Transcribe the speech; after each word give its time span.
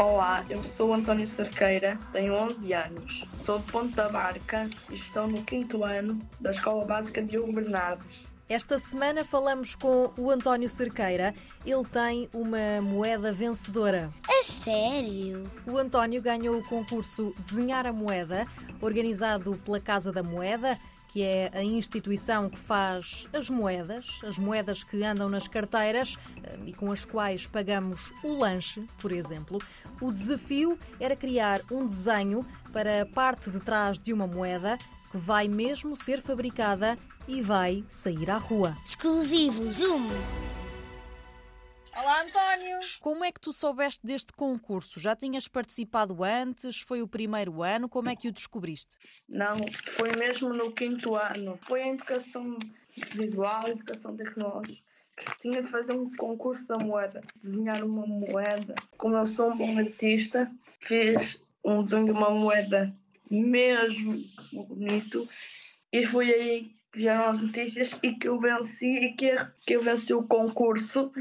Olá, 0.00 0.46
eu 0.48 0.64
sou 0.64 0.94
António 0.94 1.28
Cerqueira, 1.28 1.98
tenho 2.10 2.32
11 2.32 2.72
anos, 2.72 3.22
sou 3.36 3.58
de 3.58 3.70
Ponta 3.70 4.08
Barca 4.08 4.66
e 4.90 4.94
estou 4.94 5.28
no 5.28 5.42
quinto 5.44 5.84
ano 5.84 6.18
da 6.40 6.52
Escola 6.52 6.86
Básica 6.86 7.22
de 7.22 7.36
Hugo 7.36 7.52
Bernardes. 7.52 8.24
Esta 8.48 8.78
semana 8.78 9.22
falamos 9.26 9.74
com 9.74 10.10
o 10.16 10.30
António 10.30 10.70
Cerqueira. 10.70 11.34
Ele 11.66 11.84
tem 11.84 12.30
uma 12.32 12.80
moeda 12.80 13.30
vencedora. 13.30 14.10
A 14.26 14.42
sério? 14.42 15.44
O 15.70 15.76
António 15.76 16.22
ganhou 16.22 16.56
o 16.56 16.64
concurso 16.64 17.34
Desenhar 17.38 17.86
a 17.86 17.92
Moeda, 17.92 18.46
organizado 18.80 19.60
pela 19.66 19.80
Casa 19.80 20.10
da 20.10 20.22
Moeda, 20.22 20.78
que 21.12 21.22
é 21.22 21.50
a 21.52 21.62
instituição 21.62 22.48
que 22.48 22.58
faz 22.58 23.28
as 23.32 23.50
moedas, 23.50 24.20
as 24.24 24.38
moedas 24.38 24.84
que 24.84 25.02
andam 25.04 25.28
nas 25.28 25.48
carteiras 25.48 26.16
eh, 26.42 26.58
e 26.66 26.72
com 26.72 26.92
as 26.92 27.04
quais 27.04 27.46
pagamos 27.46 28.12
o 28.22 28.32
lanche, 28.38 28.86
por 29.00 29.10
exemplo. 29.10 29.58
O 30.00 30.12
desafio 30.12 30.78
era 31.00 31.16
criar 31.16 31.60
um 31.70 31.84
desenho 31.84 32.46
para 32.72 33.02
a 33.02 33.06
parte 33.06 33.50
de 33.50 33.60
trás 33.60 33.98
de 33.98 34.12
uma 34.12 34.26
moeda 34.26 34.78
que 35.10 35.18
vai 35.18 35.48
mesmo 35.48 35.96
ser 35.96 36.20
fabricada 36.20 36.96
e 37.26 37.42
vai 37.42 37.84
sair 37.88 38.30
à 38.30 38.38
rua. 38.38 38.76
Exclusivo 38.84 39.68
Zoom! 39.70 40.08
Olá, 42.00 42.22
António! 42.22 42.78
Como 42.98 43.22
é 43.22 43.30
que 43.30 43.38
tu 43.38 43.52
soubeste 43.52 44.00
deste 44.02 44.32
concurso? 44.32 44.98
Já 44.98 45.14
tinhas 45.14 45.46
participado 45.46 46.24
antes? 46.24 46.80
Foi 46.80 47.02
o 47.02 47.06
primeiro 47.06 47.62
ano? 47.62 47.90
Como 47.90 48.08
é 48.08 48.16
que 48.16 48.26
o 48.26 48.32
descobriste? 48.32 48.96
Não, 49.28 49.54
foi 49.86 50.10
mesmo 50.16 50.48
no 50.48 50.72
quinto 50.72 51.14
ano. 51.14 51.58
Foi 51.60 51.82
a 51.82 51.88
educação 51.88 52.58
visual, 53.14 53.66
a 53.66 53.68
educação 53.68 54.16
tecnológica. 54.16 54.82
Tinha 55.42 55.62
de 55.62 55.70
fazer 55.70 55.92
um 55.92 56.10
concurso 56.16 56.66
da 56.66 56.78
moeda, 56.78 57.20
desenhar 57.36 57.84
uma 57.84 58.06
moeda. 58.06 58.74
Como 58.96 59.14
eu 59.14 59.26
sou 59.26 59.50
um 59.50 59.56
bom 59.58 59.78
artista, 59.78 60.50
fiz 60.80 61.38
um 61.62 61.84
desenho 61.84 62.06
de 62.06 62.12
uma 62.12 62.30
moeda 62.30 62.94
mesmo 63.30 64.24
bonito 64.52 65.28
e 65.92 66.06
foi 66.06 66.32
aí 66.32 66.74
que 66.90 67.00
vieram 67.00 67.26
as 67.26 67.42
notícias 67.42 67.94
e 68.02 68.14
que 68.14 68.26
eu 68.26 68.40
venci 68.40 68.86
e 68.86 69.12
que, 69.12 69.36
que 69.66 69.74
eu 69.74 69.82
venci 69.82 70.14
o 70.14 70.22
concurso 70.22 71.12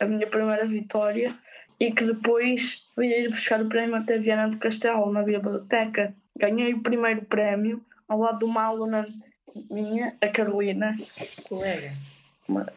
a 0.00 0.04
minha 0.04 0.26
primeira 0.26 0.66
vitória 0.66 1.34
e 1.78 1.92
que 1.92 2.04
depois 2.04 2.82
fui 2.94 3.08
ir 3.08 3.30
buscar 3.30 3.60
o 3.60 3.68
prémio 3.68 3.96
até 3.96 4.18
Viana 4.18 4.48
do 4.48 4.58
Castelo, 4.58 5.12
na 5.12 5.22
biblioteca. 5.22 6.14
Ganhei 6.36 6.74
o 6.74 6.82
primeiro 6.82 7.22
prémio 7.22 7.84
ao 8.08 8.20
lado 8.20 8.38
de 8.38 8.44
uma 8.44 8.62
aluna 8.62 9.06
minha, 9.70 10.14
a 10.20 10.28
Carolina. 10.28 10.92
Colega. 11.48 11.92
Uma, 12.48 12.72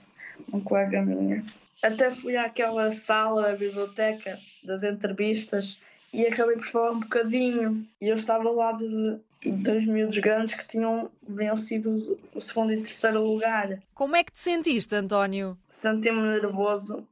uma 0.52 0.62
colega 0.62 1.02
minha. 1.02 1.44
Até 1.84 2.12
fui 2.12 2.36
àquela 2.36 2.94
sala 2.94 3.44
da 3.44 3.56
biblioteca 3.56 4.38
das 4.64 4.84
entrevistas 4.84 5.80
e 6.12 6.26
acabei 6.26 6.56
por 6.56 6.66
falar 6.66 6.92
um 6.92 7.00
bocadinho. 7.00 7.88
E 8.02 8.08
eu 8.08 8.16
estava 8.16 8.50
lá 8.50 8.72
de 8.72 9.20
dois 9.52 9.86
miúdos 9.86 10.18
grandes 10.18 10.54
que 10.54 10.68
tinham 10.68 11.10
vencido 11.28 12.20
o 12.34 12.42
segundo 12.42 12.74
e 12.74 12.78
terceiro 12.78 13.22
lugar. 13.22 13.80
Como 13.94 14.16
é 14.16 14.24
que 14.24 14.32
te 14.32 14.40
sentiste, 14.40 14.96
António? 14.96 15.58
Senti-me 15.70 16.22
nervoso, 16.22 17.08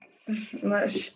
mas, 0.64 1.14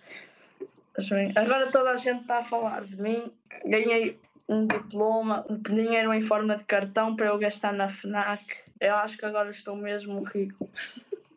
mas 0.96 1.10
bem, 1.10 1.32
agora 1.36 1.72
toda 1.72 1.92
a 1.92 1.98
gente 1.98 2.22
está 2.22 2.40
a 2.40 2.46
falar 2.46 2.86
de 2.86 3.02
mim. 3.02 3.32
Ganhei 3.66 4.18
um 4.48 4.66
diploma, 4.66 5.46
um 5.50 5.58
dinheiro 5.58 6.14
em 6.14 6.22
forma 6.22 6.58
de 6.58 6.64
cartão 6.64 7.16
para 7.16 7.28
eu 7.28 7.38
gastar 7.38 7.72
na 7.72 7.90
FNAC. 7.90 8.44
Eu 8.80 8.96
acho 8.96 9.18
que 9.18 9.26
agora 9.26 9.52
estou 9.52 9.76
mesmo 9.76 10.24
rico, 10.24 10.70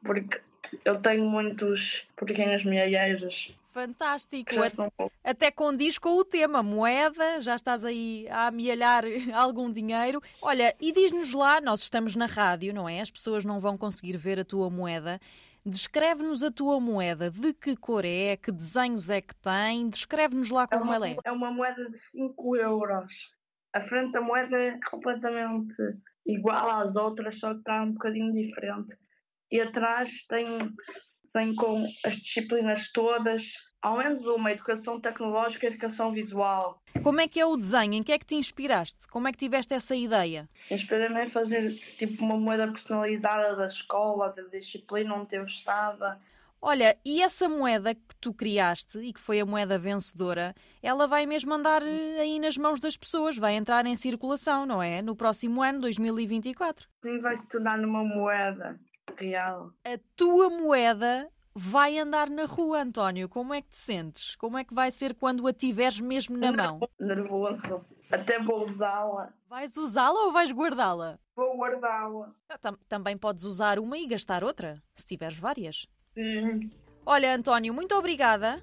porque 0.02 0.40
eu 0.84 0.98
tenho 1.00 1.24
muitos 1.24 2.06
pequenos 2.16 2.64
milheiros. 2.64 3.54
Fantástico. 3.72 4.50
Até 5.24 5.50
condiz 5.50 5.96
com 5.96 6.16
o 6.16 6.24
tema 6.24 6.62
moeda, 6.62 7.40
já 7.40 7.56
estás 7.56 7.84
aí 7.84 8.26
a 8.28 8.48
amealhar 8.48 9.04
algum 9.34 9.72
dinheiro. 9.72 10.22
Olha, 10.42 10.74
e 10.80 10.92
diz-nos 10.92 11.32
lá, 11.32 11.60
nós 11.60 11.80
estamos 11.80 12.14
na 12.14 12.26
rádio, 12.26 12.74
não 12.74 12.88
é? 12.88 13.00
As 13.00 13.10
pessoas 13.10 13.44
não 13.44 13.60
vão 13.60 13.78
conseguir 13.78 14.16
ver 14.16 14.38
a 14.38 14.44
tua 14.44 14.68
moeda. 14.68 15.18
Descreve-nos 15.64 16.42
a 16.42 16.50
tua 16.50 16.78
moeda, 16.80 17.30
de 17.30 17.54
que 17.54 17.76
cor 17.76 18.04
é, 18.04 18.36
que 18.36 18.50
desenhos 18.50 19.08
é 19.08 19.20
que 19.20 19.34
tem, 19.36 19.88
descreve-nos 19.88 20.50
lá 20.50 20.66
como 20.66 20.82
é 20.82 20.84
uma, 20.84 20.94
ela 20.94 21.08
é. 21.08 21.16
É 21.24 21.32
uma 21.32 21.50
moeda 21.50 21.88
de 21.88 21.98
5 21.98 22.56
euros. 22.56 23.32
A 23.72 23.80
frente 23.80 24.12
da 24.12 24.20
moeda 24.20 24.58
é 24.58 24.78
completamente 24.90 25.74
igual 26.26 26.68
às 26.68 26.94
outras, 26.96 27.38
só 27.38 27.54
que 27.54 27.60
está 27.60 27.82
um 27.82 27.92
bocadinho 27.92 28.32
diferente. 28.32 28.94
E 29.50 29.60
atrás 29.60 30.26
tem 30.28 30.46
desenho 31.32 31.54
com 31.54 31.86
as 32.04 32.16
disciplinas 32.16 32.90
todas, 32.92 33.54
ao 33.80 33.96
menos 33.96 34.24
uma, 34.26 34.52
educação 34.52 35.00
tecnológica 35.00 35.66
e 35.66 35.70
educação 35.70 36.12
visual. 36.12 36.80
Como 37.02 37.20
é 37.20 37.26
que 37.26 37.40
é 37.40 37.46
o 37.46 37.56
desenho? 37.56 37.94
Em 37.94 38.02
que 38.02 38.12
é 38.12 38.18
que 38.18 38.26
te 38.26 38.34
inspiraste? 38.34 39.08
Como 39.08 39.26
é 39.26 39.32
que 39.32 39.38
tiveste 39.38 39.74
essa 39.74 39.96
ideia? 39.96 40.48
Inspirei-me 40.70 41.24
em 41.24 41.28
fazer 41.28 41.72
tipo 41.98 42.22
uma 42.24 42.36
moeda 42.36 42.70
personalizada 42.70 43.56
da 43.56 43.66
escola, 43.66 44.30
da 44.30 44.42
disciplina 44.42 45.14
onde 45.14 45.36
eu 45.36 45.44
estava. 45.44 46.20
Olha, 46.64 46.96
e 47.04 47.20
essa 47.20 47.48
moeda 47.48 47.92
que 47.92 48.14
tu 48.20 48.32
criaste 48.32 48.98
e 48.98 49.12
que 49.12 49.18
foi 49.18 49.40
a 49.40 49.44
moeda 49.44 49.76
vencedora, 49.76 50.54
ela 50.80 51.08
vai 51.08 51.26
mesmo 51.26 51.52
andar 51.52 51.82
eh, 51.82 52.20
aí 52.20 52.38
nas 52.38 52.56
mãos 52.56 52.78
das 52.78 52.96
pessoas, 52.96 53.36
vai 53.36 53.56
entrar 53.56 53.84
em 53.84 53.96
circulação, 53.96 54.64
não 54.64 54.80
é? 54.80 55.02
No 55.02 55.16
próximo 55.16 55.60
ano, 55.60 55.80
2024. 55.80 56.88
Sim, 57.02 57.18
vai 57.18 57.36
se 57.36 57.48
tornar 57.48 57.78
numa 57.78 58.04
moeda 58.04 58.78
real. 59.16 59.72
A 59.84 59.98
tua 60.16 60.50
moeda 60.50 61.28
vai 61.54 61.98
andar 61.98 62.30
na 62.30 62.44
rua, 62.44 62.82
António. 62.82 63.28
Como 63.28 63.52
é 63.54 63.62
que 63.62 63.70
te 63.70 63.76
sentes? 63.76 64.36
Como 64.36 64.58
é 64.58 64.64
que 64.64 64.74
vai 64.74 64.90
ser 64.90 65.14
quando 65.14 65.46
a 65.46 65.52
tiveres 65.52 66.00
mesmo 66.00 66.36
na 66.36 66.52
mão? 66.52 66.80
Nervoso. 66.98 67.84
Até 68.10 68.38
vou 68.38 68.64
usá-la. 68.68 69.32
Vais 69.48 69.76
usá-la 69.76 70.24
ou 70.24 70.32
vais 70.32 70.52
guardá-la? 70.52 71.18
Vou 71.34 71.56
guardá-la. 71.56 72.30
Ah, 72.48 72.58
também 72.88 73.16
podes 73.16 73.44
usar 73.44 73.78
uma 73.78 73.96
e 73.96 74.06
gastar 74.06 74.44
outra, 74.44 74.82
se 74.94 75.06
tiveres 75.06 75.38
várias. 75.38 75.86
Sim. 76.14 76.70
Olha, 77.06 77.34
António, 77.34 77.72
muito 77.72 77.94
obrigada. 77.94 78.62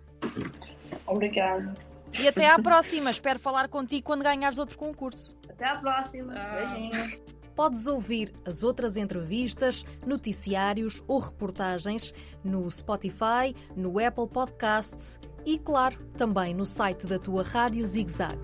Obrigada. 1.08 1.74
E 2.20 2.28
até 2.28 2.48
à 2.48 2.60
próxima. 2.60 3.12
Espero 3.12 3.40
falar 3.40 3.68
contigo 3.70 4.06
quando 4.06 4.24
ganhares 4.24 4.58
outro 4.58 4.78
concurso. 4.78 5.36
Até 5.50 5.66
à 5.66 5.76
próxima. 5.76 6.34
Ah. 6.36 6.56
Beijinhos. 6.56 7.39
Podes 7.60 7.88
ouvir 7.88 8.32
as 8.46 8.64
outras 8.64 8.96
entrevistas, 8.96 9.86
noticiários 10.06 11.04
ou 11.06 11.20
reportagens 11.20 12.14
no 12.42 12.72
Spotify, 12.72 13.54
no 13.76 14.00
Apple 14.00 14.30
Podcasts 14.30 15.20
e, 15.46 15.60
claro, 15.60 15.98
também 16.16 16.54
no 16.54 16.66
site 16.66 17.06
da 17.06 17.20
tua 17.20 17.44
Rádio 17.44 17.86
Zig 17.86 18.10
Zag. 18.10 18.40